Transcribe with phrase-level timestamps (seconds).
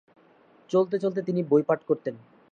[0.69, 2.15] চলতে চলতে তিনি বই পাঠ করতেন।